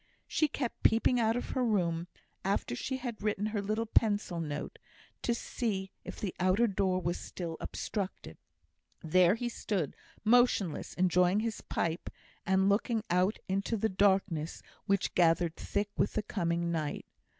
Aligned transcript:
She 0.27 0.47
kept 0.47 0.81
peeping 0.81 1.19
out 1.19 1.35
of 1.35 1.51
her 1.51 1.63
room, 1.63 2.07
after 2.43 2.75
she 2.75 2.97
had 2.97 3.21
written 3.21 3.45
her 3.45 3.61
little 3.61 3.85
pencil 3.85 4.39
note, 4.39 4.79
to 5.21 5.35
see 5.35 5.91
if 6.03 6.19
the 6.19 6.33
outer 6.39 6.65
door 6.65 6.99
was 6.99 7.19
still 7.19 7.55
obstructed. 7.59 8.39
There 9.03 9.35
he 9.35 9.47
stood, 9.47 9.95
motionless, 10.23 10.95
enjoying 10.95 11.41
his 11.41 11.61
pipe, 11.61 12.09
and 12.47 12.67
looking 12.67 13.03
out 13.11 13.37
into 13.47 13.77
the 13.77 13.89
darkness 13.89 14.63
which 14.87 15.13
gathered 15.13 15.55
thick 15.55 15.89
with 15.95 16.13
the 16.13 16.23
coming 16.23 16.71
night. 16.71 17.05